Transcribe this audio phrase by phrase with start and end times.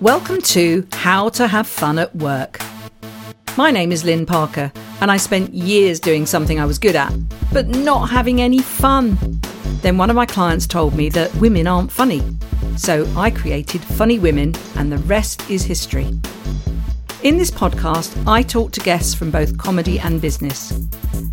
[0.00, 2.58] Welcome to How to Have Fun at Work.
[3.56, 7.12] My name is Lynn Parker, and I spent years doing something I was good at,
[7.52, 9.16] but not having any fun.
[9.82, 12.22] Then one of my clients told me that women aren't funny.
[12.76, 16.08] So I created Funny Women, and the rest is history.
[17.22, 20.70] In this podcast, I talk to guests from both comedy and business.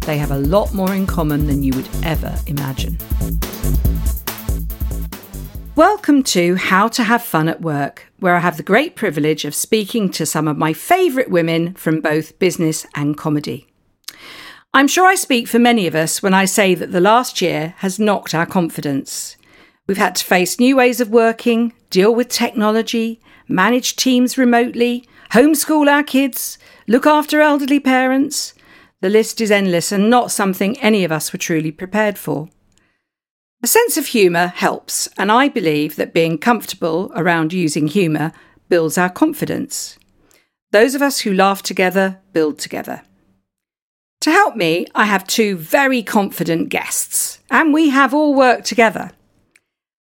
[0.02, 3.00] They have a lot more in common than you would ever imagine.
[5.82, 9.56] Welcome to How to Have Fun at Work, where I have the great privilege of
[9.56, 13.66] speaking to some of my favourite women from both business and comedy.
[14.76, 17.74] I'm sure I speak for many of us when I say that the last year
[17.78, 19.38] has knocked our confidence.
[19.88, 25.92] We've had to face new ways of working, deal with technology, manage teams remotely, homeschool
[25.92, 28.54] our kids, look after elderly parents.
[29.00, 32.50] The list is endless and not something any of us were truly prepared for.
[33.72, 38.34] Sense of humour helps, and I believe that being comfortable around using humour
[38.68, 39.98] builds our confidence.
[40.72, 43.04] Those of us who laugh together build together.
[44.20, 49.12] To help me, I have two very confident guests, and we have all worked together.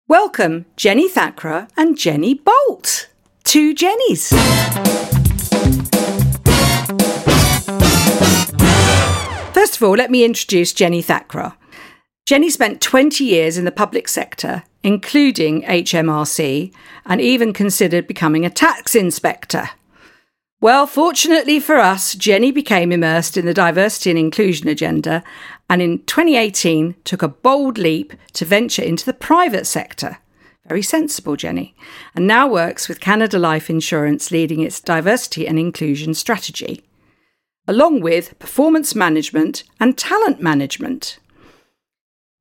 [0.07, 3.09] Welcome Jenny Thakrar and Jenny Bolt,
[3.43, 4.29] two Jennies.
[9.53, 11.53] First of all, let me introduce Jenny Thakrar.
[12.31, 16.73] Jenny spent 20 years in the public sector, including HMRC,
[17.05, 19.71] and even considered becoming a tax inspector.
[20.61, 25.25] Well, fortunately for us, Jenny became immersed in the diversity and inclusion agenda
[25.69, 30.19] and in 2018 took a bold leap to venture into the private sector.
[30.65, 31.75] Very sensible, Jenny,
[32.15, 36.81] and now works with Canada Life Insurance leading its diversity and inclusion strategy
[37.67, 41.19] along with performance management and talent management.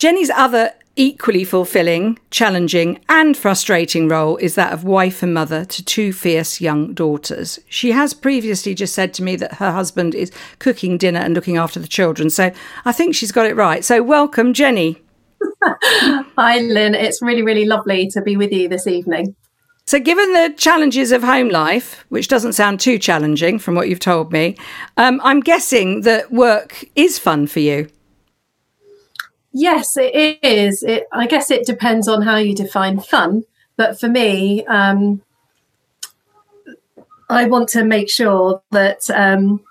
[0.00, 5.84] Jenny's other equally fulfilling, challenging, and frustrating role is that of wife and mother to
[5.84, 7.58] two fierce young daughters.
[7.68, 11.58] She has previously just said to me that her husband is cooking dinner and looking
[11.58, 12.50] after the children, so
[12.86, 13.84] I think she's got it right.
[13.84, 15.02] So, welcome, Jenny.
[15.62, 16.94] Hi, Lynn.
[16.94, 19.36] It's really, really lovely to be with you this evening.
[19.84, 24.00] So, given the challenges of home life, which doesn't sound too challenging from what you've
[24.00, 24.56] told me,
[24.96, 27.90] um, I'm guessing that work is fun for you.
[29.52, 30.82] Yes, it is.
[30.82, 33.44] It, I guess it depends on how you define fun.
[33.76, 35.22] But for me, um,
[37.28, 39.62] I want to make sure that um,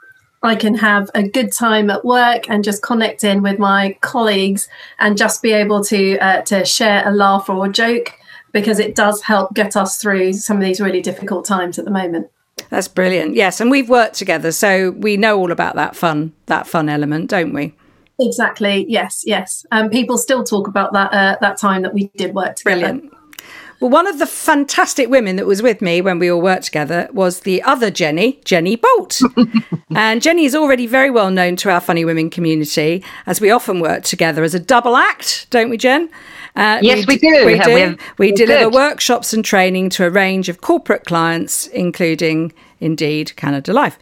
[0.41, 4.67] I can have a good time at work and just connect in with my colleagues
[5.00, 8.13] and just be able to uh, to share a laugh or a joke
[8.51, 11.91] because it does help get us through some of these really difficult times at the
[11.91, 12.29] moment.
[12.69, 13.35] That's brilliant.
[13.35, 17.29] Yes, and we've worked together, so we know all about that fun, that fun element,
[17.29, 17.73] don't we?
[18.19, 18.85] Exactly.
[18.88, 19.24] Yes.
[19.25, 19.66] Yes.
[19.72, 22.81] Um, people still talk about that uh, that time that we did work together.
[22.81, 23.13] Brilliant.
[23.80, 27.08] Well, one of the fantastic women that was with me when we all worked together
[27.13, 29.22] was the other Jenny, Jenny Bolt.
[29.96, 33.79] and Jenny is already very well known to our Funny Women community, as we often
[33.79, 36.09] work together as a double act, don't we, Jen?
[36.58, 37.46] Uh, yes, we, we do.
[37.46, 37.74] We, do.
[37.74, 38.74] We're, we deliver good.
[38.74, 43.97] workshops and training to a range of corporate clients, including, indeed, Canada Life.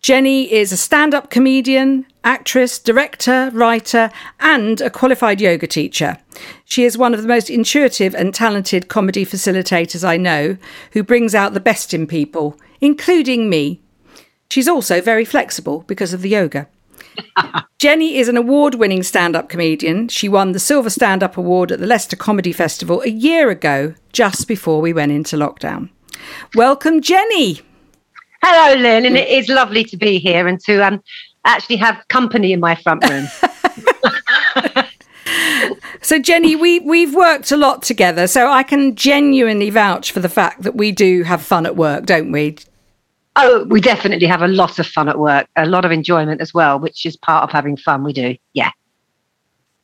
[0.00, 4.10] Jenny is a stand up comedian, actress, director, writer,
[4.40, 6.16] and a qualified yoga teacher.
[6.64, 10.56] She is one of the most intuitive and talented comedy facilitators I know
[10.92, 13.80] who brings out the best in people, including me.
[14.50, 16.68] She's also very flexible because of the yoga.
[17.78, 20.08] Jenny is an award winning stand up comedian.
[20.08, 23.94] She won the Silver Stand Up Award at the Leicester Comedy Festival a year ago,
[24.12, 25.90] just before we went into lockdown.
[26.54, 27.60] Welcome, Jenny.
[28.42, 31.02] Hello, Lynn, and it is lovely to be here and to um,
[31.44, 33.26] actually have company in my front room.
[36.02, 40.28] so, Jenny, we we've worked a lot together, so I can genuinely vouch for the
[40.28, 42.58] fact that we do have fun at work, don't we?
[43.36, 46.52] Oh, we definitely have a lot of fun at work, a lot of enjoyment as
[46.52, 48.02] well, which is part of having fun.
[48.02, 48.70] We do, yeah.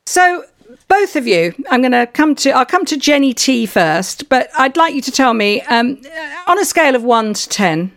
[0.05, 0.43] So,
[0.87, 2.51] both of you, I'm going to come to.
[2.51, 6.01] I'll come to Jenny T first, but I'd like you to tell me um,
[6.45, 7.91] on a scale of one to ten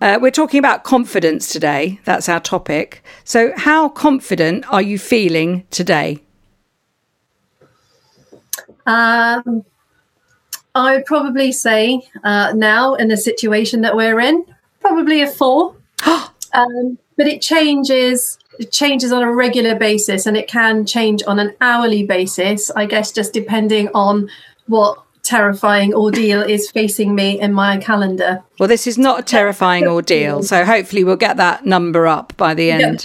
[0.00, 2.00] uh, we're talking about confidence today.
[2.04, 3.02] That's our topic.
[3.24, 6.22] So, how confident are you feeling today?
[8.86, 9.64] Um,
[10.74, 14.44] I would probably say uh, now, in the situation that we're in,
[14.80, 15.76] probably a four.
[16.06, 18.38] um, but it changes.
[18.60, 22.70] It changes on a regular basis, and it can change on an hourly basis.
[22.70, 24.30] I guess just depending on
[24.66, 28.42] what terrifying ordeal is facing me in my calendar.
[28.58, 32.54] Well, this is not a terrifying ordeal, so hopefully we'll get that number up by
[32.54, 33.02] the end.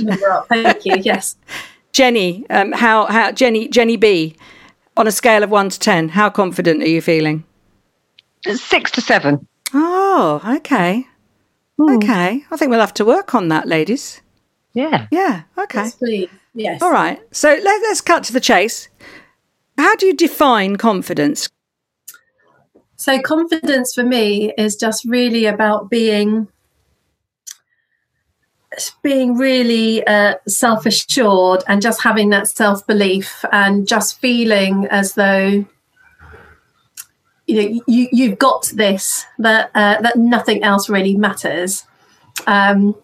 [0.49, 0.95] Thank you.
[1.03, 1.35] Yes,
[1.91, 4.35] Jenny, um, how how Jenny Jenny B,
[4.95, 7.43] on a scale of one to ten, how confident are you feeling?
[8.45, 9.47] Six to seven.
[9.73, 11.05] Oh, okay.
[11.77, 11.95] Hmm.
[11.97, 12.43] Okay.
[12.51, 14.21] I think we'll have to work on that, ladies.
[14.73, 15.07] Yeah.
[15.11, 15.43] Yeah.
[15.57, 15.83] Okay.
[15.83, 16.29] Yes, please.
[16.53, 16.81] Yes.
[16.81, 17.19] All right.
[17.31, 18.89] So let, let's cut to the chase.
[19.77, 21.49] How do you define confidence?
[23.03, 26.47] So confidence for me is just really about being
[29.01, 35.65] being really uh, self-assured and just having that self-belief and just feeling as though
[37.45, 41.85] you know you you've got this that uh, that nothing else really matters.
[42.47, 42.95] Um,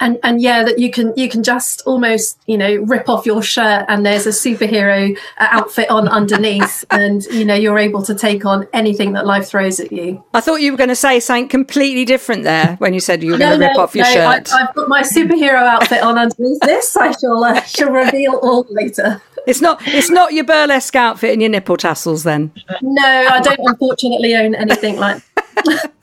[0.00, 3.42] and and yeah that you can you can just almost you know rip off your
[3.42, 8.14] shirt and there's a superhero uh, outfit on underneath and you know you're able to
[8.14, 11.20] take on anything that life throws at you I thought you were going to say
[11.20, 14.12] something completely different there when you said you were going to rip off your no,
[14.12, 14.52] shirt.
[14.52, 18.66] I, I've got my superhero outfit on underneath this I shall uh, shall reveal all
[18.70, 19.82] later It's not.
[19.86, 22.22] It's not your burlesque outfit and your nipple tassels.
[22.22, 25.22] Then no I don't unfortunately own anything like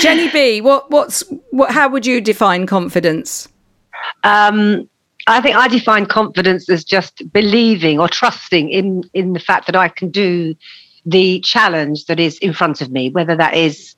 [0.00, 0.60] Jenny B.
[0.60, 0.90] What?
[0.90, 1.22] What's?
[1.50, 1.70] What?
[1.70, 3.48] How would you define confidence?
[4.24, 4.88] Um,
[5.26, 9.76] I think I define confidence as just believing or trusting in in the fact that
[9.76, 10.54] I can do
[11.04, 13.94] the challenge that is in front of me, whether that is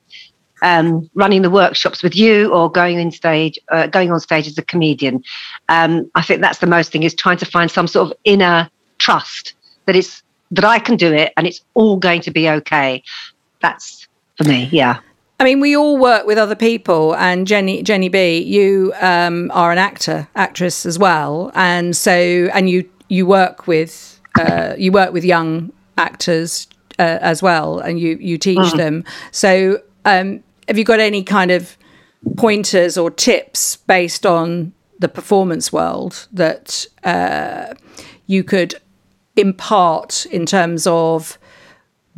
[0.62, 4.58] um, running the workshops with you or going in stage, uh, going on stage as
[4.58, 5.22] a comedian.
[5.68, 8.70] Um, I think that's the most thing is trying to find some sort of inner
[8.98, 9.54] trust
[9.86, 13.02] that it's that I can do it and it's all going to be okay.
[13.60, 15.00] That's for me, yeah.
[15.40, 19.70] I mean, we all work with other people, and Jenny, Jenny B, you um, are
[19.70, 25.12] an actor, actress as well, and so and you you work with uh, you work
[25.12, 26.66] with young actors
[26.98, 29.04] uh, as well, and you you teach them.
[29.30, 31.76] So, um, have you got any kind of
[32.36, 37.74] pointers or tips based on the performance world that uh,
[38.26, 38.74] you could
[39.36, 41.38] impart in terms of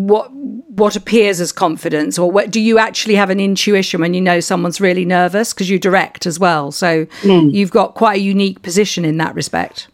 [0.01, 4.21] what what appears as confidence or what do you actually have an intuition when you
[4.21, 5.53] know someone's really nervous?
[5.53, 6.73] Because you direct as well.
[6.73, 9.89] So you've got quite a unique position in that respect.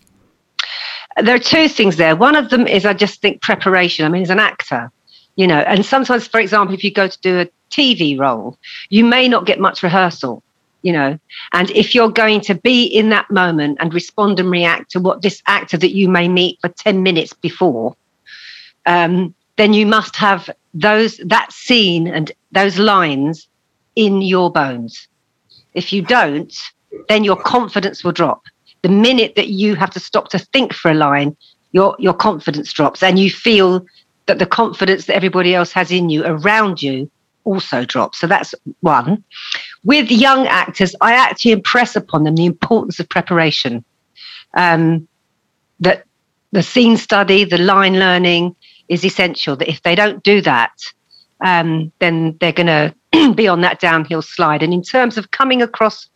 [1.22, 2.14] There are two things there.
[2.14, 4.04] One of them is I just think preparation.
[4.04, 4.92] I mean, as an actor,
[5.36, 8.58] you know, and sometimes, for example, if you go to do a TV role,
[8.90, 10.42] you may not get much rehearsal,
[10.82, 11.18] you know,
[11.52, 15.22] and if you're going to be in that moment and respond and react to what
[15.22, 17.96] this actor that you may meet for 10 minutes before,
[18.86, 23.48] um, then you must have those that scene and those lines
[23.94, 25.08] in your bones.
[25.74, 26.54] If you don't,
[27.08, 28.42] then your confidence will drop.
[28.82, 31.36] The minute that you have to stop to think for a line,
[31.72, 33.86] your your confidence drops, and you feel
[34.26, 37.10] that the confidence that everybody else has in you around you
[37.44, 38.18] also drops.
[38.18, 39.22] So that's one.
[39.84, 43.84] With young actors, I actually impress upon them the importance of preparation.
[44.54, 45.06] Um,
[45.80, 46.04] that
[46.52, 48.56] the scene study, the line learning
[48.88, 49.56] is essential.
[49.56, 50.72] That if they don't do that,
[51.44, 52.94] um, then they're going to
[53.34, 54.62] be on that downhill slide.
[54.62, 56.08] And in terms of coming across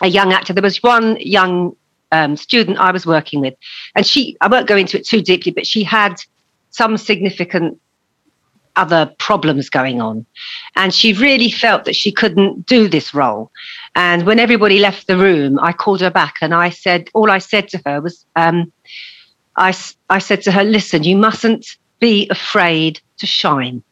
[0.00, 1.76] a young actor, there was one young
[2.10, 3.54] um, student I was working with,
[3.94, 6.16] and she, I won't go into it too deeply, but she had
[6.70, 7.80] some significant
[8.76, 10.24] other problems going on.
[10.76, 13.50] And she really felt that she couldn't do this role.
[13.94, 17.38] And when everybody left the room, I called her back and I said, all I
[17.38, 18.72] said to her was, um,
[19.56, 21.66] I, s- I said to her, listen, you mustn't
[22.00, 23.82] be afraid to shine.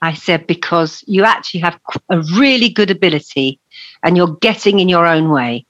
[0.00, 1.78] I said, because you actually have
[2.08, 3.60] a really good ability
[4.02, 5.64] and you're getting in your own way.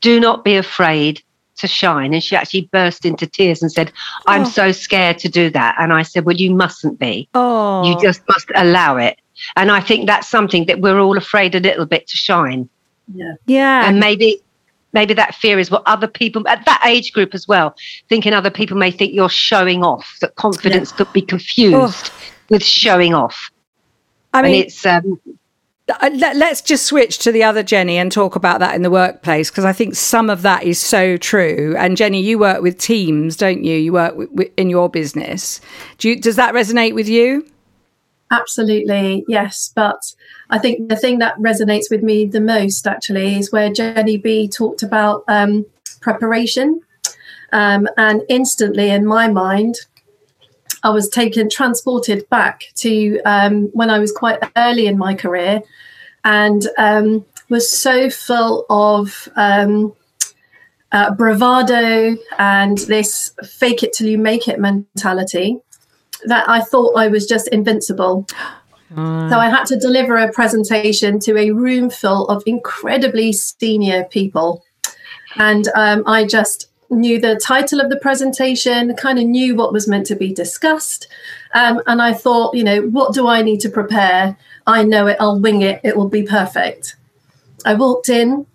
[0.00, 1.22] Do not be afraid
[1.58, 2.12] to shine.
[2.14, 3.92] And she actually burst into tears and said,
[4.26, 4.48] I'm Oh.
[4.48, 5.76] so scared to do that.
[5.78, 7.28] And I said, Well, you mustn't be.
[7.34, 9.18] oh You just must allow it.
[9.56, 12.68] And I think that's something that we're all afraid a little bit to shine.
[13.14, 14.40] yeah yeah And maybe
[14.94, 17.74] maybe that fear is what other people at that age group as well,
[18.08, 22.10] thinking other people may think you're showing off, that confidence could be confused
[22.48, 23.50] with showing off.
[24.32, 25.20] i and mean it's um,
[25.86, 29.50] let, us just switch to the other Jenny and talk about that in the workplace
[29.50, 31.74] because I think some of that is so true.
[31.78, 33.76] And Jenny, you work with teams, don't you?
[33.76, 35.60] You work w- in your business.
[35.98, 37.46] Do you, does that resonate with you?
[38.30, 39.72] Absolutely, yes.
[39.74, 40.14] But
[40.50, 44.48] I think the thing that resonates with me the most actually is where Jenny B
[44.48, 45.66] talked about um,
[46.00, 46.80] preparation.
[47.52, 49.76] Um, and instantly in my mind,
[50.82, 55.62] I was taken, transported back to um, when I was quite early in my career
[56.24, 59.94] and um, was so full of um,
[60.92, 65.58] uh, bravado and this fake it till you make it mentality
[66.26, 68.26] that I thought I was just invincible.
[69.30, 74.64] So I had to deliver a presentation to a room full of incredibly senior people.
[75.36, 79.88] And um, I just knew the title of the presentation, kind of knew what was
[79.88, 81.08] meant to be discussed.
[81.54, 84.36] Um, and I thought, you know, what do I need to prepare?
[84.66, 86.94] I know it, I'll wing it, it will be perfect.
[87.64, 88.46] I walked in.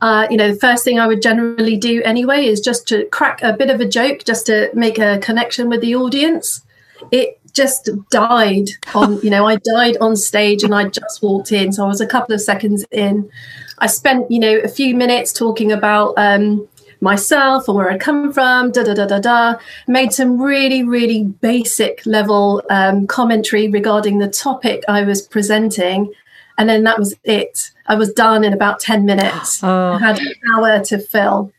[0.00, 3.42] Uh, you know, the first thing I would generally do anyway is just to crack
[3.42, 6.62] a bit of a joke, just to make a connection with the audience.
[7.10, 11.72] It just died on, you know, I died on stage and I just walked in.
[11.72, 13.30] So I was a couple of seconds in.
[13.78, 16.68] I spent, you know, a few minutes talking about um,
[17.00, 19.54] myself and where I come from, da da da da da.
[19.88, 26.12] Made some really, really basic level um, commentary regarding the topic I was presenting.
[26.58, 27.72] And then that was it.
[27.88, 29.62] I was done in about 10 minutes.
[29.66, 29.92] Oh.
[29.94, 31.52] I had an hour to fill.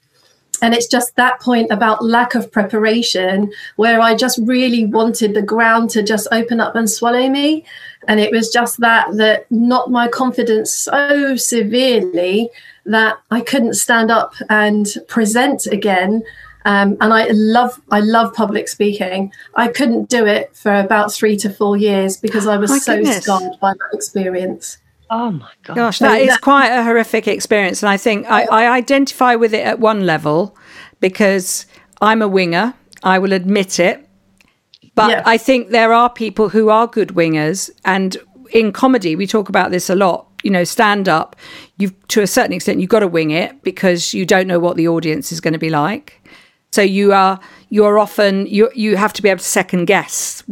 [0.62, 5.42] And it's just that point about lack of preparation where I just really wanted the
[5.42, 7.66] ground to just open up and swallow me.
[8.08, 12.50] And it was just that that knocked my confidence so severely
[12.86, 16.24] that I couldn't stand up and present again.
[16.66, 19.32] Um, and I love I love public speaking.
[19.56, 22.96] I couldn't do it for about three to four years because I was my so
[22.96, 23.24] goodness.
[23.24, 24.78] scarred by that experience.
[25.10, 25.76] Oh my gosh.
[25.76, 27.82] Gosh, that is quite a horrific experience.
[27.82, 30.58] And I think I, I identify with it at one level
[31.00, 31.66] because
[32.02, 32.74] I'm a winger.
[33.04, 34.08] I will admit it.
[34.96, 35.24] But yeah.
[35.26, 37.70] I think there are people who are good wingers.
[37.86, 38.18] And
[38.52, 40.28] in comedy, we talk about this a lot.
[40.44, 41.36] You know, stand up,
[41.78, 44.78] you've to a certain extent, you've got to wing it because you don't know what
[44.78, 46.22] the audience is going to be like.
[46.72, 50.44] So you are you're often you you have to be able to second guess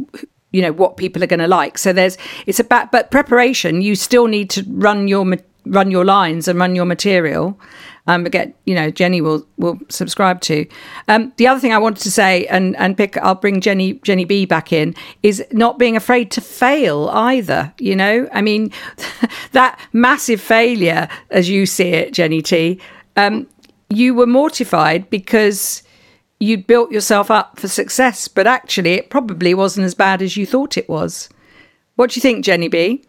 [0.56, 3.96] you know what people are going to like so there's it's about but preparation you
[3.96, 5.26] still need to run your
[5.66, 7.60] run your lines and run your material
[8.08, 10.66] um, get you know Jenny will will subscribe to.
[11.08, 14.26] Um, the other thing I wanted to say, and and pick, I'll bring Jenny Jenny
[14.26, 14.94] B back in,
[15.24, 17.74] is not being afraid to fail either.
[17.80, 18.72] You know, I mean,
[19.54, 22.80] that massive failure as you see it, Jenny T.
[23.16, 23.48] Um,
[23.90, 25.84] you were mortified because
[26.40, 30.46] you'd built yourself up for success, but actually it probably wasn't as bad as you
[30.46, 31.30] thought it was.
[31.96, 33.04] What do you think, Jenny B?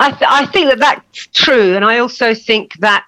[0.00, 1.76] I, th- I think that that's true.
[1.76, 3.06] And I also think that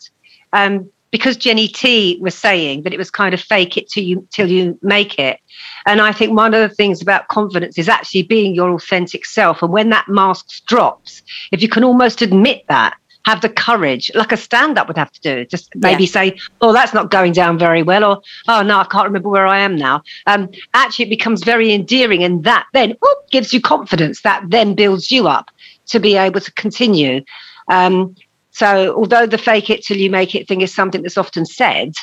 [0.53, 4.27] um, because Jenny T was saying that it was kind of fake it till you
[4.31, 5.41] till you make it.
[5.87, 9.63] And I think one of the things about confidence is actually being your authentic self.
[9.63, 12.97] And when that mask drops, if you can almost admit that,
[13.27, 15.45] have the courage, like a stand up would have to do.
[15.45, 16.11] Just maybe yeah.
[16.11, 19.47] say, oh, that's not going down very well, or oh, no, I can't remember where
[19.47, 20.03] I am now.
[20.27, 24.23] Um, actually, it becomes very endearing, and that then whoop, gives you confidence.
[24.23, 25.51] That then builds you up
[25.87, 27.23] to be able to continue.
[27.69, 28.17] Um,
[28.53, 31.95] so, although the fake it till you make it thing is something that's often said,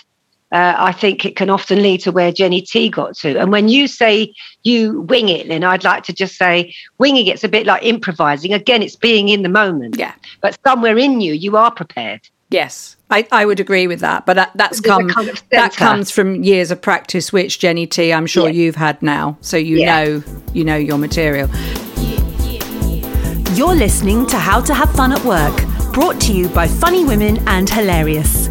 [0.52, 3.38] uh, I think it can often lead to where Jenny T got to.
[3.38, 7.44] And when you say you wing it, then I'd like to just say winging it's
[7.44, 8.54] a bit like improvising.
[8.54, 9.98] Again, it's being in the moment.
[9.98, 10.14] Yeah.
[10.42, 12.22] But somewhere in you, you are prepared.
[12.50, 14.26] Yes, I, I would agree with that.
[14.26, 18.14] But that, that's come kind of that comes from years of practice, which Jenny T,
[18.14, 18.54] I'm sure yeah.
[18.54, 19.38] you've had now.
[19.42, 20.04] So you yeah.
[20.06, 20.24] know
[20.54, 21.50] you know your material.
[23.54, 25.62] You're listening to How to Have Fun at Work,
[25.92, 28.50] brought to you by Funny Women and Hilarious.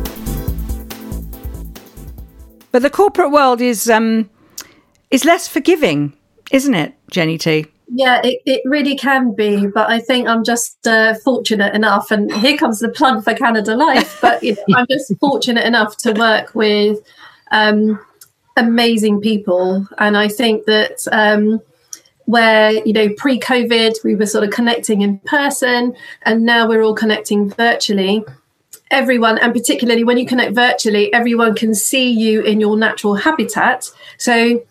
[2.73, 4.29] But the corporate world is um,
[5.11, 6.13] is less forgiving,
[6.51, 7.67] isn't it, Jenny T?
[7.89, 12.33] Yeah, it, it really can be, but I think I'm just uh, fortunate enough, and
[12.33, 14.19] here comes the plug for Canada Life.
[14.21, 16.99] But you know, I'm just fortunate enough to work with
[17.53, 18.01] um,
[18.57, 21.61] amazing people, and I think that um,
[22.25, 26.95] where you know pre-COVID we were sort of connecting in person, and now we're all
[26.95, 28.25] connecting virtually
[28.91, 33.91] everyone, and particularly when you connect virtually, everyone can see you in your natural habitat.
[34.19, 34.65] So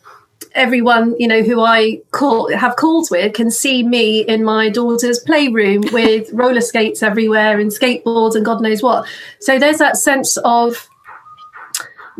[0.53, 5.19] everyone you know who I call have calls with can see me in my daughter's
[5.19, 9.07] playroom with roller skates everywhere and skateboards and God knows what.
[9.39, 10.89] So there's that sense of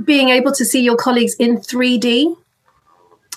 [0.04, 2.36] being able to see your colleagues in 3D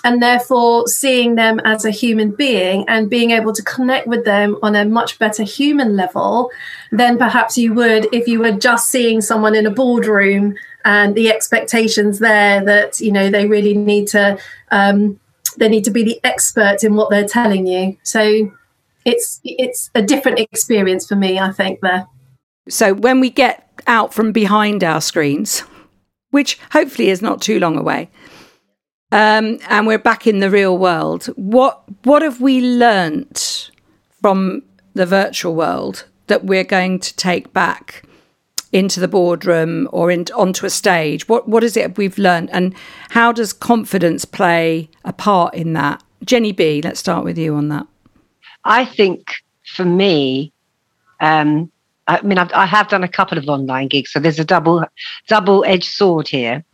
[0.05, 4.57] and therefore seeing them as a human being and being able to connect with them
[4.63, 6.51] on a much better human level
[6.93, 11.31] than perhaps you would if you were just seeing someone in a boardroom and the
[11.31, 14.39] expectations there that you know they really need to
[14.71, 15.19] um,
[15.57, 17.97] they need to be the expert in what they're telling you.
[18.05, 18.53] So
[19.05, 22.07] it's it's a different experience for me i think there.
[22.69, 25.61] So when we get out from behind our screens
[26.31, 28.11] which hopefully is not too long away
[29.13, 31.27] um, and we're back in the real world.
[31.37, 33.71] What what have we learnt
[34.21, 34.63] from
[34.95, 38.05] the virtual world that we're going to take back
[38.71, 41.29] into the boardroom or in, onto a stage?
[41.29, 42.75] What what is it we've learned, and
[43.11, 46.03] how does confidence play a part in that?
[46.25, 47.87] Jenny B, let's start with you on that.
[48.65, 49.35] I think
[49.75, 50.53] for me,
[51.21, 51.71] um,
[52.07, 54.85] I mean, I've, I have done a couple of online gigs, so there's a double
[55.29, 56.65] double edged sword here.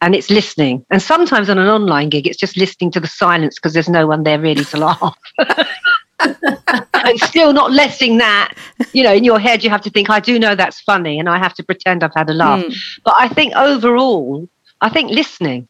[0.00, 0.84] And it's listening.
[0.90, 4.06] And sometimes on an online gig, it's just listening to the silence because there's no
[4.06, 5.16] one there really to laugh.
[6.20, 8.54] and still not letting that,
[8.92, 11.28] you know, in your head, you have to think, I do know that's funny, and
[11.28, 12.64] I have to pretend I've had a laugh.
[12.64, 12.76] Mm.
[13.04, 14.48] But I think overall,
[14.80, 15.68] I think listening,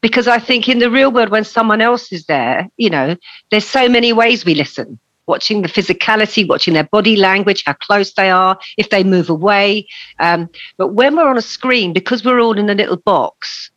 [0.00, 3.16] because I think in the real world, when someone else is there, you know,
[3.50, 4.98] there's so many ways we listen.
[5.26, 9.86] Watching the physicality, watching their body language, how close they are, if they move away.
[10.20, 13.70] Um, but when we're on a screen, because we're all in a little box,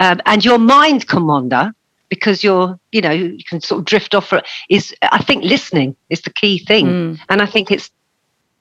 [0.00, 1.72] um, and your mind can wander,
[2.08, 5.96] because you're you know you can sort of drift off for is i think listening
[6.10, 7.20] is the key thing mm.
[7.28, 7.90] and i think it's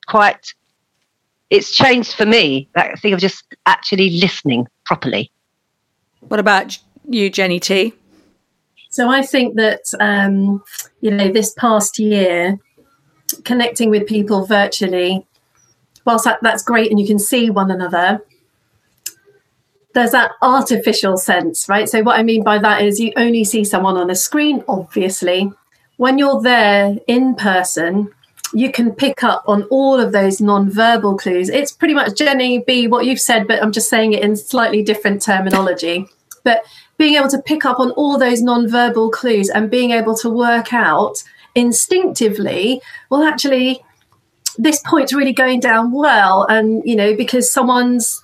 [0.08, 0.54] quite
[1.50, 5.32] it's changed for me that thing of just actually listening properly
[6.22, 6.78] what about
[7.10, 7.94] you jenny t
[8.96, 10.64] so i think that um,
[11.02, 12.58] you know this past year
[13.44, 15.26] connecting with people virtually
[16.06, 18.22] whilst that, that's great and you can see one another
[19.96, 21.88] there's that artificial sense, right?
[21.88, 25.52] So, what I mean by that is you only see someone on a screen, obviously.
[25.96, 28.12] When you're there in person,
[28.54, 31.50] you can pick up on all of those non-verbal clues.
[31.50, 34.84] It's pretty much Jenny B what you've said, but I'm just saying it in slightly
[34.84, 36.08] different terminology.
[36.44, 36.64] But
[36.98, 40.74] being able to pick up on all those non-verbal clues and being able to work
[40.74, 41.24] out
[41.56, 43.84] instinctively, well, actually,
[44.58, 48.22] this point's really going down well, and you know because someone's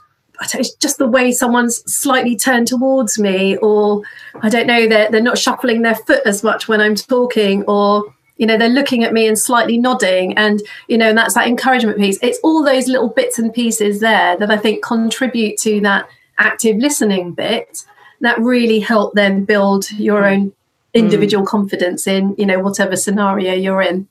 [0.56, 4.02] it's just the way someone's slightly turned towards me, or
[4.42, 8.14] I don't know, they're, they're not shuffling their foot as much when I'm talking, or
[8.38, 10.38] you know they're looking at me and slightly nodding.
[10.38, 12.18] And you know and that's that encouragement piece.
[12.22, 16.78] It's all those little bits and pieces there that i think contribute to that active
[16.78, 17.86] listening bit
[18.22, 20.54] that really help then build your own
[20.94, 21.48] individual mm.
[21.48, 24.08] confidence in you know whatever scenario you're in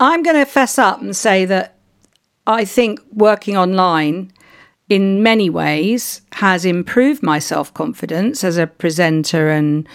[0.00, 1.76] i'm going to fess up and say that
[2.46, 4.30] i think working online
[4.88, 9.88] in many ways has improved my self confidence as a presenter and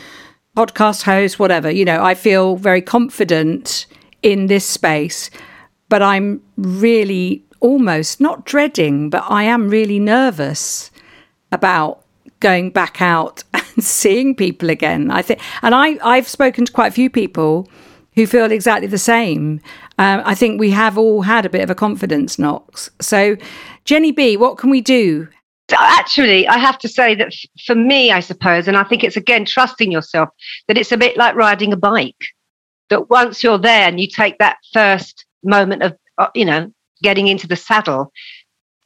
[0.55, 1.69] podcast host, whatever.
[1.69, 3.85] You know, I feel very confident
[4.21, 5.29] in this space,
[5.87, 10.91] but I'm really almost not dreading, but I am really nervous
[11.51, 12.03] about
[12.39, 15.11] going back out and seeing people again.
[15.11, 17.69] I think, and I, I've spoken to quite a few people
[18.15, 19.61] who feel exactly the same.
[19.97, 22.89] Um, I think we have all had a bit of a confidence knocks.
[22.99, 23.37] So
[23.85, 25.27] Jenny B, what can we do?
[25.71, 27.33] Actually, I have to say that
[27.65, 30.29] for me, I suppose, and I think it's again trusting yourself,
[30.67, 32.25] that it's a bit like riding a bike.
[32.89, 36.71] That once you're there and you take that first moment of, uh, you know,
[37.03, 38.11] getting into the saddle,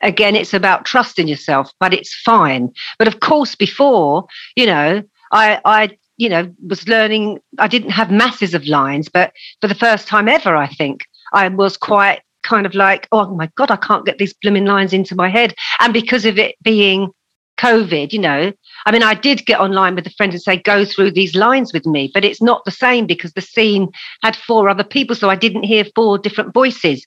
[0.04, 2.72] again, it's about trusting yourself, but it's fine.
[3.00, 8.12] But of course, before, you know, I, I, you know, was learning, I didn't have
[8.12, 12.66] masses of lines, but for the first time ever, I think I was quite kind
[12.66, 15.56] of like, oh my God, I can't get these blooming lines into my head.
[15.80, 17.10] And because of it being
[17.58, 18.52] COVID, you know,
[18.86, 21.74] I mean, I did get online with a friend and say, go through these lines
[21.74, 23.89] with me, but it's not the same because the scene
[24.22, 25.15] had four other people.
[25.15, 27.06] So I didn't hear four different voices.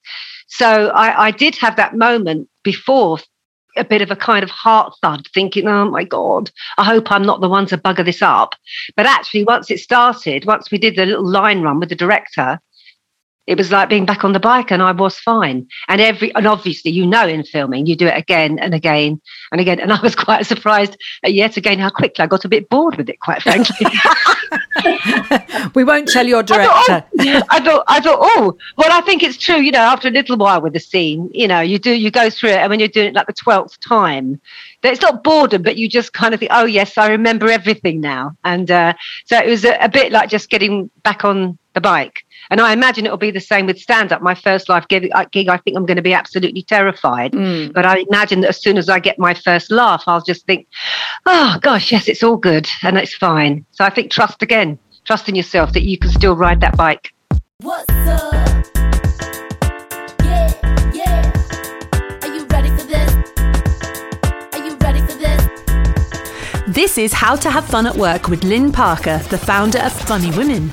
[0.49, 3.19] So I, I did have that moment before
[3.77, 7.25] a bit of a kind of heart thud, thinking, oh my God, I hope I'm
[7.25, 8.55] not the one to bugger this up.
[8.97, 12.61] But actually, once it started, once we did the little line run with the director,
[13.47, 15.69] it was like being back on the bike and I was fine.
[15.89, 19.21] And every and obviously you know in filming you do it again and again
[19.53, 19.81] and again.
[19.81, 23.09] And I was quite surprised yet again how quickly I got a bit bored with
[23.09, 23.87] it, quite frankly.
[25.75, 27.05] we won't tell your director.
[27.19, 29.57] I thought, oh, I thought, I thought, oh, well, I think it's true.
[29.57, 32.31] You know, after a little while with the scene, you know, you do, you go
[32.31, 34.41] through it, and when you're doing it like the twelfth time,
[34.83, 38.37] it's not boredom, but you just kind of think, oh yes, I remember everything now.
[38.45, 42.26] And uh, so it was a, a bit like just getting back on the bike.
[42.51, 44.23] And I imagine it'll be the same with stand up.
[44.23, 47.33] My first live gig, uh, gig I think I'm going to be absolutely terrified.
[47.33, 47.73] Mm.
[47.73, 50.67] But I imagine that as soon as I get my first laugh, I'll just think,
[51.27, 53.65] oh gosh, yes, it's all good and it's fine.
[53.73, 57.13] So I think trust again, trust in yourself that you can still ride that bike.
[57.61, 58.33] What's up?
[60.23, 61.33] Yeah, yeah.
[62.23, 63.15] Are you ready for this?
[64.53, 65.47] Are you ready for this?
[66.69, 70.31] this is How to Have Fun at Work with Lynn Parker, the founder of Funny
[70.37, 70.71] Women.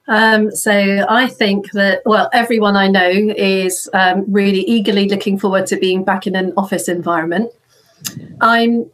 [0.08, 5.68] Um, so I think that, well, everyone I know is um, really eagerly looking forward
[5.68, 7.52] to being back in an office environment.
[8.42, 8.90] I'm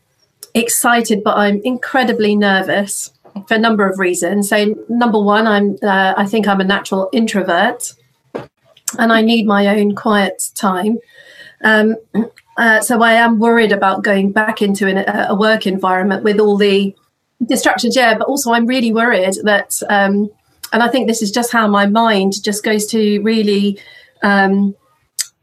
[0.54, 3.12] excited, but I'm incredibly nervous
[3.48, 4.50] for a number of reasons.
[4.50, 7.93] So, number one, I'm uh, I think I'm a natural introvert,
[8.98, 10.98] and I need my own quiet time.
[11.63, 11.96] Um,
[12.58, 16.58] uh, so I am worried about going back into an, a work environment with all
[16.58, 16.96] the
[17.46, 17.96] distractions.
[17.96, 20.30] Yeah, but also I'm really worried that, um,
[20.73, 23.80] and I think this is just how my mind just goes to really.
[24.23, 24.75] Um,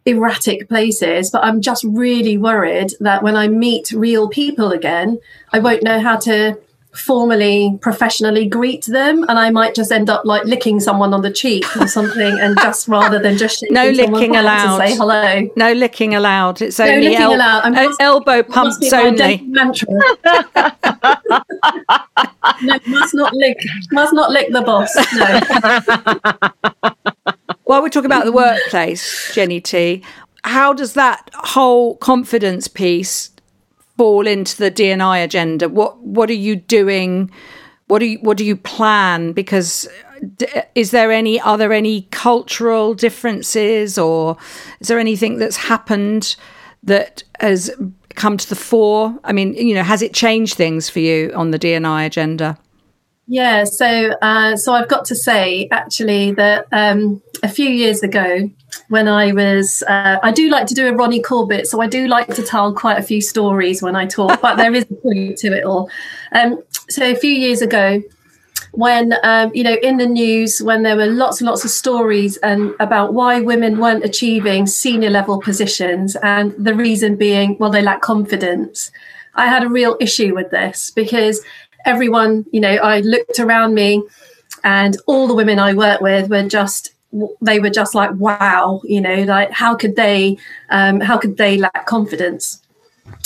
[0.06, 5.18] erratic places, but I'm just really worried that when I meet real people again,
[5.52, 6.58] I won't know how to
[6.94, 11.30] formally professionally greet them and i might just end up like licking someone on the
[11.30, 15.50] cheek or something and just rather than just no licking allowed say hello.
[15.57, 16.62] No licking allowed.
[16.62, 17.40] It's no only el-.
[17.40, 19.42] I uh, elbow It must be pumps only.
[19.46, 19.88] mantra.
[22.62, 23.59] no must not lick
[23.92, 26.92] must not lick the boss no.
[27.64, 30.02] While we're talking about the workplace jenny t
[30.44, 33.30] how does that whole confidence piece
[33.96, 35.68] fall into the D&I agenda?
[35.68, 37.30] What what are you doing?
[37.87, 39.33] What do you what do you plan?
[39.33, 39.88] Because
[40.74, 44.37] is there any are there any cultural differences or
[44.80, 46.37] is there anything that's happened
[46.83, 47.70] that has
[48.14, 49.18] come to the fore?
[49.24, 52.59] I mean you know has it changed things for you on the D&I agenda
[53.26, 58.50] Yeah, so uh, so I've got to say actually that um, a few years ago,
[58.88, 62.06] when I was, uh, I do like to do a Ronnie Corbett, so I do
[62.06, 65.38] like to tell quite a few stories when I talk, but there is a point
[65.38, 65.88] to it all.
[66.32, 68.02] Um, so a few years ago,
[68.72, 72.37] when um, you know in the news when there were lots and lots of stories
[72.38, 77.82] and about why women weren't achieving senior level positions and the reason being well they
[77.82, 78.90] lack confidence
[79.34, 81.40] i had a real issue with this because
[81.85, 84.03] everyone you know i looked around me
[84.62, 86.92] and all the women i worked with were just
[87.40, 90.37] they were just like wow you know like how could they
[90.70, 92.61] um, how could they lack confidence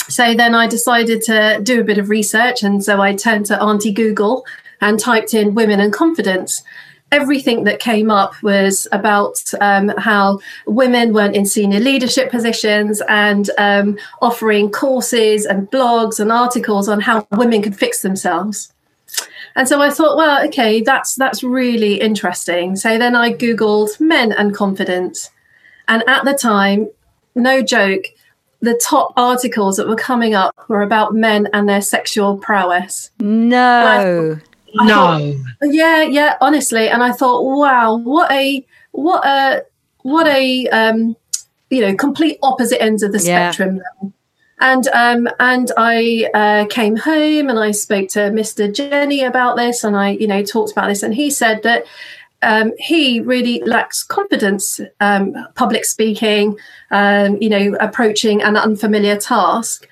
[0.09, 3.61] so then I decided to do a bit of research, and so I turned to
[3.61, 4.45] Auntie Google
[4.81, 6.63] and typed in women and confidence.
[7.11, 13.49] Everything that came up was about um, how women weren't in senior leadership positions and
[13.57, 18.71] um, offering courses and blogs and articles on how women could fix themselves.
[19.55, 22.75] And so I thought, well, okay, that's that's really interesting.
[22.75, 25.31] So then I googled men and confidence,
[25.87, 26.89] and at the time,
[27.35, 28.03] no joke,
[28.61, 33.11] the top articles that were coming up were about men and their sexual prowess.
[33.19, 34.39] no
[34.75, 35.33] no.
[35.33, 36.89] thought- yeah, yeah, honestly.
[36.89, 39.65] And I thought, wow, what a what a
[40.01, 41.15] what a um,
[41.69, 43.51] you know complete opposite ends of the Yeah.
[43.51, 43.81] spectrum.
[44.61, 48.73] And um, and I uh, came home and I spoke to Mr.
[48.73, 51.85] Jenny about this, and I you know talked about this, and he said that
[52.41, 56.57] um, he really lacks confidence, um, public speaking,
[56.91, 59.87] um, you know, approaching an unfamiliar task.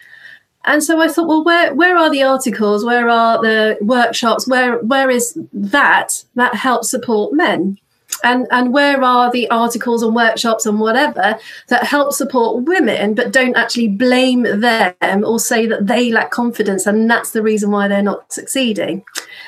[0.68, 2.84] And so I thought, well, where where are the articles?
[2.84, 4.48] Where are the workshops?
[4.48, 7.80] Where where is that that helps support men?
[8.24, 13.32] And and where are the articles and workshops and whatever that help support women, but
[13.32, 17.88] don't actually blame them or say that they lack confidence and that's the reason why
[17.88, 19.06] they're not succeeding.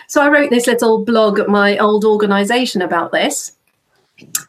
[0.07, 3.53] So I wrote this little blog at my old organisation about this.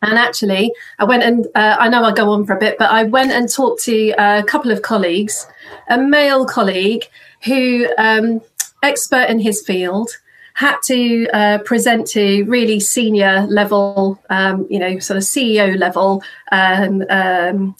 [0.02, 2.90] And actually, I went and uh, I know I go on for a bit, but
[2.90, 5.46] I went and talked to a couple of colleagues,
[5.90, 7.04] a male colleague
[7.44, 8.40] who, um,
[8.82, 10.10] expert in his field,
[10.54, 16.22] had to uh, present to really senior level, um, you know, sort of CEO level
[16.52, 17.76] um, um,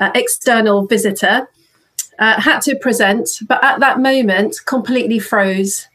[0.00, 1.48] uh, external visitor.
[2.18, 5.86] Uh, had to present, but at that moment, completely froze.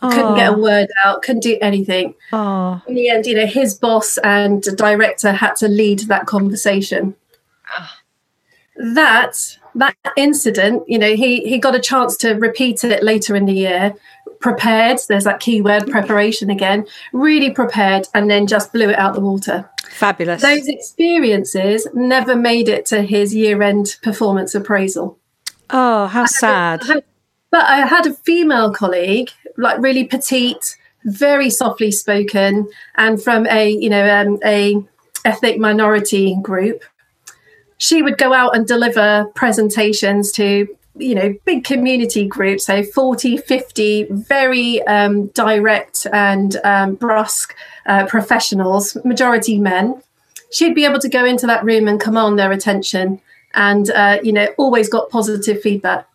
[0.00, 1.22] Couldn't get a word out.
[1.22, 5.68] Couldn't do anything oh in the end, you know, his boss and director had to
[5.68, 7.14] lead that conversation.
[8.76, 13.46] That that incident, you know, he he got a chance to repeat it later in
[13.46, 13.94] the year.
[14.40, 16.86] Prepared, there's that keyword preparation again.
[17.12, 19.68] Really prepared, and then just blew it out the water.
[19.90, 25.18] fabulous Those experiences never made it to his year-end performance appraisal.
[25.70, 27.04] oh how sad I had-
[27.50, 33.70] but I had a female colleague, like really petite, very softly spoken, and from a
[33.70, 34.82] you know um, a
[35.24, 36.84] ethnic minority group.
[37.78, 43.36] She would go out and deliver presentations to you know big community groups, so 40,
[43.36, 47.54] 50 very um, direct and um, brusque
[47.86, 50.02] uh, professionals, majority men.
[50.50, 53.20] She'd be able to go into that room and command their attention,
[53.54, 56.08] and uh, you know always got positive feedback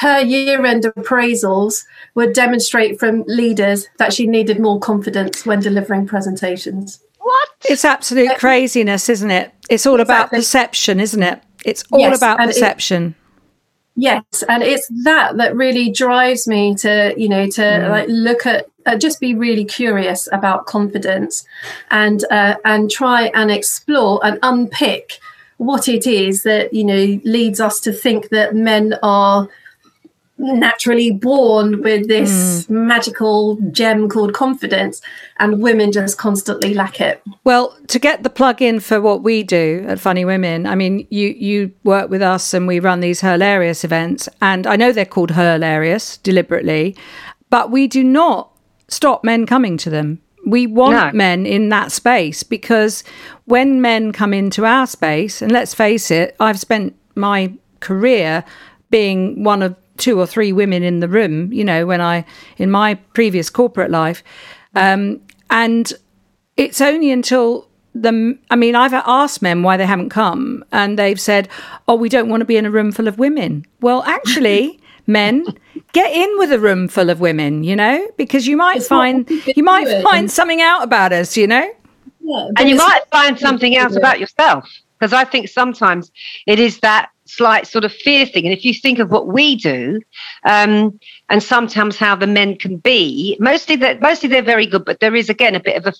[0.00, 6.06] her year end appraisals would demonstrate from leaders that she needed more confidence when delivering
[6.06, 7.00] presentations.
[7.20, 7.48] What?
[7.68, 9.52] It's absolute craziness, isn't it?
[9.68, 11.40] It's all about perception, isn't it?
[11.64, 13.14] It's all Yes, about and it- perception.
[13.96, 18.66] Yes, and it's that that really drives me to, you know, to like look at
[18.86, 21.44] uh, just be really curious about confidence
[21.90, 25.18] and uh, and try and explore and unpick
[25.58, 29.48] what it is that you know leads us to think that men are
[30.40, 32.70] naturally born with this mm.
[32.70, 35.02] magical gem called confidence
[35.38, 39.42] and women just constantly lack it well to get the plug in for what we
[39.42, 43.20] do at funny women i mean you you work with us and we run these
[43.20, 46.96] hilarious events and i know they're called hilarious deliberately
[47.50, 48.50] but we do not
[48.88, 51.12] stop men coming to them we want no.
[51.12, 53.04] men in that space because
[53.44, 58.42] when men come into our space and let's face it i've spent my career
[58.90, 62.24] being one of two or three women in the room, you know, when I,
[62.58, 64.24] in my previous corporate life.
[64.74, 65.92] Um, and
[66.56, 71.20] it's only until the, I mean, I've asked men why they haven't come, and they've
[71.20, 71.48] said,
[71.86, 73.66] oh, we don't want to be in a room full of women.
[73.80, 75.44] Well, actually, men,
[75.92, 79.28] get in with a room full of women, you know, because you might it's find,
[79.28, 81.70] you might find something out about us, you know?
[82.20, 84.68] Yeah, and you might find something else about yourself.
[84.98, 86.12] Because I think sometimes
[86.46, 88.44] it is that slight sort of fear thing.
[88.44, 90.00] And if you think of what we do,
[90.44, 95.00] um, and sometimes how the men can be, mostly that mostly they're very good, but
[95.00, 95.94] there is again a bit of a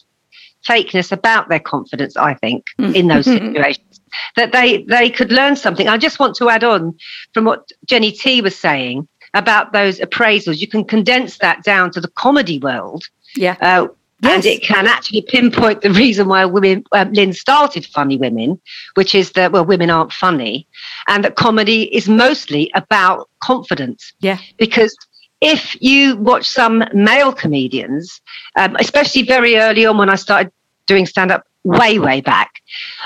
[0.68, 2.16] fakeness about their confidence.
[2.16, 2.94] I think mm.
[2.94, 4.00] in those situations
[4.36, 5.88] that they they could learn something.
[5.88, 6.96] I just want to add on
[7.32, 10.58] from what Jenny T was saying about those appraisals.
[10.58, 13.04] You can condense that down to the comedy world.
[13.36, 13.56] Yeah.
[13.60, 13.88] Uh,
[14.22, 14.34] Yes.
[14.34, 18.60] And it can actually pinpoint the reason why women, um, Lynn started Funny Women,
[18.94, 20.66] which is that, well, women aren't funny.
[21.08, 24.12] And that comedy is mostly about confidence.
[24.20, 24.38] Yeah.
[24.58, 24.94] Because
[25.40, 28.20] if you watch some male comedians,
[28.56, 30.52] um, especially very early on when I started
[30.86, 32.50] doing stand up way, way back.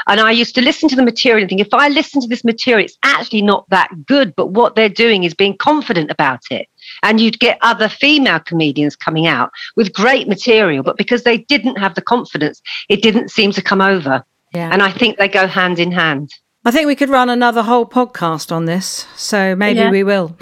[0.07, 2.45] And I used to listen to the material and think, if I listen to this
[2.45, 4.35] material, it's actually not that good.
[4.35, 6.69] But what they're doing is being confident about it.
[7.03, 11.77] And you'd get other female comedians coming out with great material, but because they didn't
[11.77, 14.25] have the confidence, it didn't seem to come over.
[14.55, 14.71] Yeah.
[14.73, 16.33] And I think they go hand in hand.
[16.65, 19.07] I think we could run another whole podcast on this.
[19.17, 19.91] So maybe yeah.
[19.91, 20.37] we will.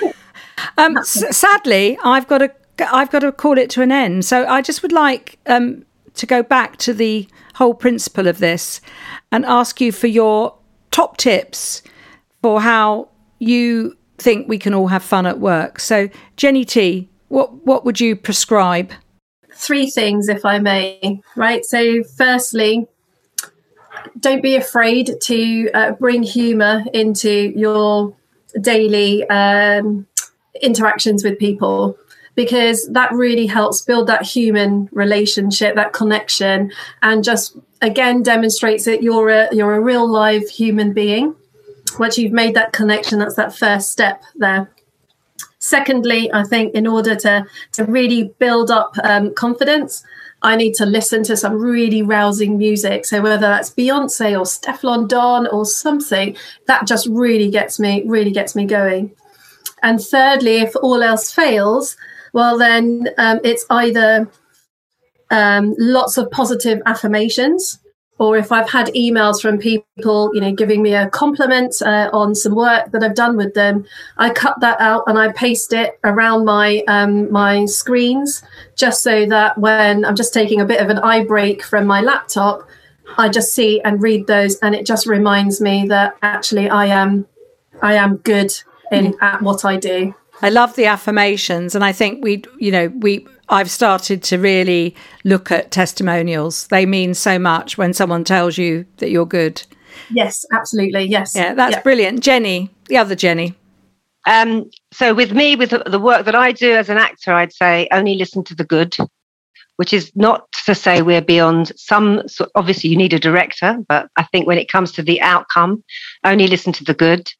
[0.78, 2.50] um, s- sadly, I've got to
[2.90, 4.24] I've got to call it to an end.
[4.24, 8.80] So I just would like um, to go back to the whole principle of this
[9.30, 10.56] and ask you for your
[10.90, 11.82] top tips
[12.42, 15.80] for how you think we can all have fun at work.
[15.80, 18.92] So, Jenny T, what what would you prescribe?
[19.54, 21.20] Three things, if I may.
[21.36, 21.64] Right.
[21.64, 22.86] So, firstly,
[24.18, 28.14] don't be afraid to uh, bring humour into your
[28.60, 30.06] daily um,
[30.62, 31.96] interactions with people
[32.34, 39.02] because that really helps build that human relationship, that connection, and just again demonstrates that
[39.02, 41.34] you're a you're a real live human being.
[41.98, 44.70] Once you've made that connection, that's that first step there.
[45.58, 50.02] Secondly, I think in order to to really build up um, confidence,
[50.42, 53.04] I need to listen to some really rousing music.
[53.04, 58.30] So whether that's Beyonce or Stefflon Don or something, that just really gets me really
[58.30, 59.14] gets me going.
[59.82, 61.96] And thirdly, if all else fails,
[62.32, 64.30] well, then um, it's either
[65.30, 67.78] um, lots of positive affirmations,
[68.20, 72.34] or if I've had emails from people, you know, giving me a compliment uh, on
[72.34, 73.86] some work that I've done with them,
[74.18, 78.42] I cut that out and I paste it around my um, my screens,
[78.76, 82.02] just so that when I'm just taking a bit of an eye break from my
[82.02, 82.68] laptop,
[83.16, 87.26] I just see and read those, and it just reminds me that actually I am
[87.80, 88.52] I am good
[88.92, 89.22] in mm.
[89.22, 90.14] at what I do.
[90.42, 93.26] I love the affirmations, and I think we, you know, we.
[93.48, 96.68] I've started to really look at testimonials.
[96.68, 99.60] They mean so much when someone tells you that you're good.
[100.08, 101.04] Yes, absolutely.
[101.06, 101.34] Yes.
[101.34, 101.82] Yeah, that's yeah.
[101.82, 102.70] brilliant, Jenny.
[102.86, 103.54] The other Jenny.
[104.26, 107.88] Um, so with me, with the work that I do as an actor, I'd say
[107.90, 108.96] only listen to the good,
[109.76, 112.28] which is not to say we're beyond some.
[112.28, 115.82] So obviously, you need a director, but I think when it comes to the outcome,
[116.24, 117.30] only listen to the good.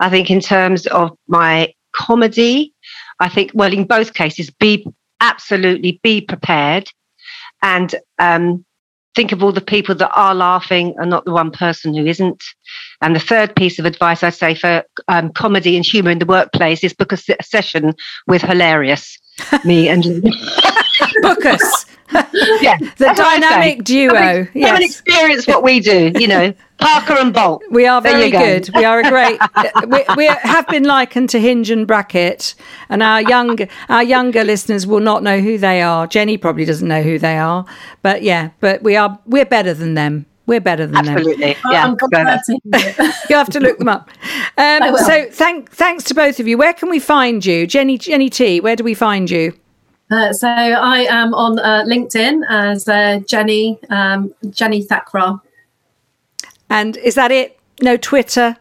[0.00, 2.74] I think in terms of my comedy.
[3.20, 4.86] I think, well, in both cases, be
[5.20, 6.90] absolutely be prepared
[7.62, 8.64] and um,
[9.14, 12.42] think of all the people that are laughing and not the one person who isn't.
[13.00, 16.26] And the third piece of advice I'd say for um, comedy and humor in the
[16.26, 17.94] workplace is book a session
[18.26, 19.18] with hilarious
[19.64, 20.04] me and
[21.22, 21.86] book us.
[22.12, 24.12] Yeah, the dynamic duo.
[24.12, 24.68] Come and, yes.
[24.68, 26.12] come and experience what we do.
[26.14, 27.62] You know, Parker and Bolt.
[27.70, 28.70] We are very good.
[28.74, 29.40] We are a great.
[29.88, 32.54] we, we have been likened to Hinge and Bracket,
[32.88, 36.06] and our young our younger listeners will not know who they are.
[36.06, 37.64] Jenny probably doesn't know who they are,
[38.02, 40.26] but yeah, but we are we're better than them.
[40.46, 41.54] We're better than Absolutely.
[41.54, 41.56] them.
[41.72, 42.80] Absolutely.
[42.80, 43.12] Yeah.
[43.30, 44.10] you have to look them up.
[44.58, 46.58] Um, so thank thanks to both of you.
[46.58, 48.60] Where can we find you, Jenny Jenny T?
[48.60, 49.54] Where do we find you?
[50.12, 55.40] Uh, so I am on uh, LinkedIn as uh, Jenny um, Jenny Thakrar.
[56.68, 57.58] And is that it?
[57.80, 58.56] No Twitter?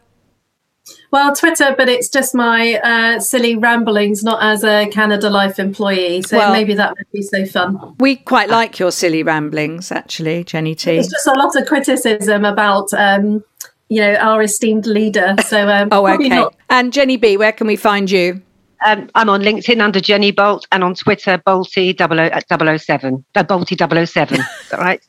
[1.12, 6.22] Well, Twitter, but it's just my uh, silly ramblings, not as a Canada Life employee.
[6.22, 7.96] So Well- maybe that would be so fun.
[8.00, 10.92] We quite like your silly ramblings, actually, Jenny T.
[10.92, 13.44] It's just a lot of criticism about, um,
[13.90, 15.36] you know, our esteemed leader.
[15.46, 16.30] So um, Oh, okay.
[16.30, 18.42] not- And Jenny B, where can we find you?
[18.86, 23.26] Um, I'm on LinkedIn under Jenny Bolt and on Twitter Bolty 007.
[23.36, 24.40] Uh, Bolty 007.
[24.40, 25.02] Is that right?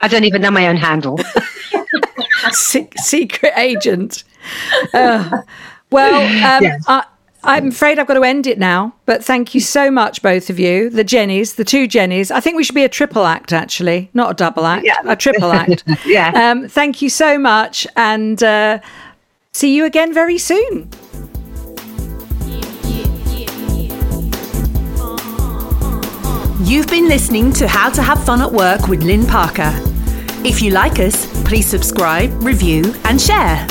[0.00, 1.18] I don't even know my own handle.
[2.52, 4.24] Se- secret agent.
[4.94, 5.42] Uh,
[5.90, 6.14] well,
[6.56, 6.84] um, Yes.
[6.88, 7.04] I,
[7.44, 10.58] I'm afraid I've got to end it now, but thank you so much, both of
[10.58, 12.30] you, the Jennies, the two Jennies.
[12.30, 14.96] I think we should be a triple act, actually, not a double act, Yeah.
[15.06, 15.84] a triple act.
[16.06, 16.32] Yeah.
[16.50, 18.80] Um, thank you so much, and uh,
[19.52, 20.90] see you again very soon.
[26.70, 29.72] You've been listening to How to Have Fun at Work with Lynn Parker.
[30.44, 33.66] If you like us, please subscribe, review, and share.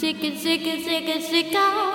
[0.00, 1.91] Chicken, chicken, chicken, chicken.